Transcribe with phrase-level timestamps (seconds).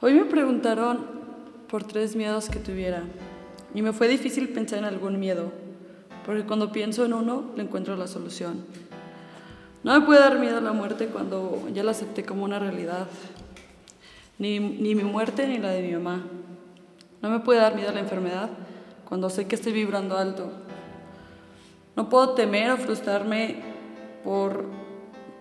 [0.00, 1.04] Hoy me preguntaron
[1.68, 3.02] por tres miedos que tuviera
[3.74, 5.50] y me fue difícil pensar en algún miedo,
[6.24, 8.64] porque cuando pienso en uno le encuentro la solución.
[9.82, 13.08] No me puede dar miedo la muerte cuando ya la acepté como una realidad,
[14.38, 16.22] ni, ni mi muerte ni la de mi mamá.
[17.20, 18.50] No me puede dar miedo la enfermedad
[19.04, 20.52] cuando sé que estoy vibrando alto.
[21.96, 23.56] No puedo temer o frustrarme
[24.22, 24.64] por,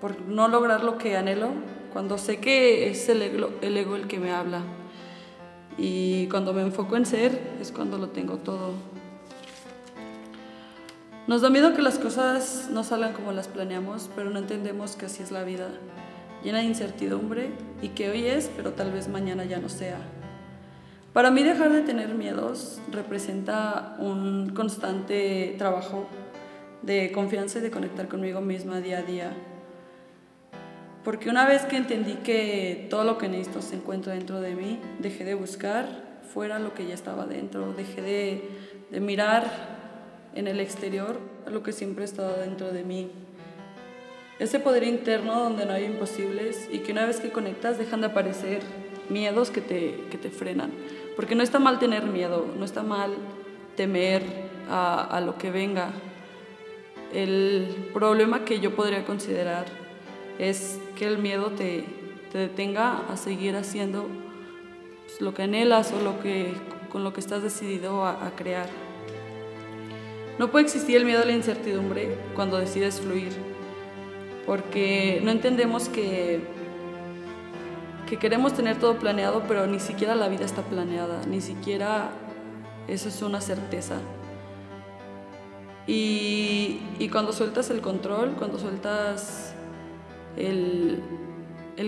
[0.02, 4.08] por no lograr lo que anhelo cuando sé que es el ego, el ego el
[4.08, 4.62] que me habla.
[5.78, 8.74] Y cuando me enfoco en ser es cuando lo tengo todo.
[11.28, 15.08] Nos da miedo que las cosas no salgan como las planeamos, pero no entendemos que
[15.08, 15.68] así es la vida,
[16.42, 17.50] llena de incertidumbre
[17.82, 20.00] y que hoy es, pero tal vez mañana ya no sea.
[21.12, 26.08] Para mí dejar de tener miedos representa un constante trabajo
[26.82, 29.34] de confianza y de conectar conmigo misma día a día
[31.08, 34.78] porque una vez que entendí que todo lo que necesito se encuentra dentro de mí,
[35.00, 35.88] dejé de buscar
[36.34, 38.50] fuera lo que ya estaba dentro, dejé de,
[38.92, 39.46] de mirar
[40.36, 41.18] en el exterior
[41.50, 43.10] lo que siempre ha estado dentro de mí.
[44.38, 48.08] Ese poder interno donde no hay imposibles y que una vez que conectas dejan de
[48.08, 48.60] aparecer
[49.08, 50.72] miedos que te, que te frenan.
[51.16, 53.14] Porque no está mal tener miedo, no está mal
[53.78, 54.24] temer
[54.70, 55.90] a, a lo que venga.
[57.14, 59.87] El problema que yo podría considerar
[60.40, 61.86] es que el miedo te,
[62.34, 64.06] detenga a seguir haciendo
[65.06, 66.54] pues, lo que anhelas o lo que,
[66.92, 68.68] con lo que estás decidido a, crear.
[70.38, 73.32] No puede existir el miedo a la incertidumbre cuando decides fluir,
[74.46, 76.42] porque no entendemos que,
[78.08, 82.12] que queremos tener todo planeado, pero ni siquiera la vida está planeada, ni siquiera
[82.88, 83.96] eso es una certeza.
[85.88, 89.56] Y, y cuando sueltas el control, cuando sueltas
[90.38, 91.02] el,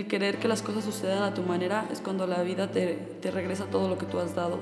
[0.08, 3.66] querer que las cosas sucedan a tu manera es cuando la vida te, te, regresa
[3.66, 4.58] todo lo que tú has dado.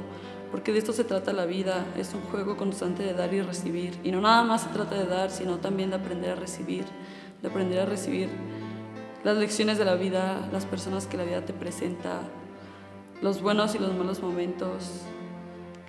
[0.50, 3.98] Porque de esto se trata la vida, es un juego constante de dar y recibir.
[4.02, 6.84] Y no nada más se trata de dar, sino también de aprender a recibir,
[7.42, 8.28] de aprender a recibir
[9.24, 12.20] las lecciones de la vida, las personas que la vida te presenta,
[13.20, 15.02] los buenos y los malos momentos,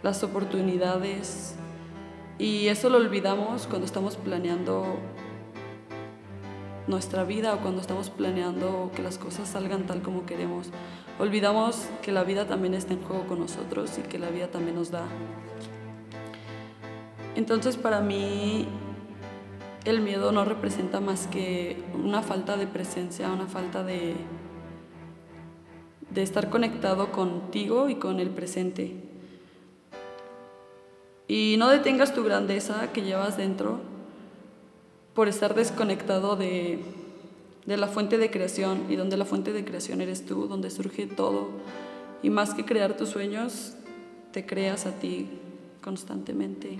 [0.01, 1.55] las oportunidades.
[2.37, 4.97] Y eso lo olvidamos cuando estamos planeando
[6.89, 10.67] nuestra vida o cuando estamos planeando que las cosas salgan tal como queremos.
[11.19, 14.75] Olvidamos que la vida también está en juego con nosotros y que la vida también
[14.75, 15.05] nos da.
[17.35, 18.67] Entonces para mí
[19.85, 24.15] el miedo no representa más que una falta de presencia, una falta de,
[26.09, 28.95] de estar conectado contigo y con el presente.
[31.27, 33.98] Y no detengas tu grandeza que llevas dentro
[35.19, 36.79] por estar desconectado de,
[37.65, 41.07] de la fuente de creación y donde la fuente de creación eres tú, donde surge
[41.07, 41.49] todo.
[42.23, 43.73] Y más que crear tus sueños,
[44.31, 45.27] te creas a ti
[45.81, 46.77] constantemente.